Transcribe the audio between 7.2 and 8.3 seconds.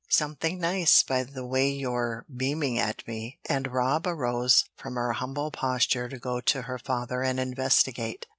and investigate.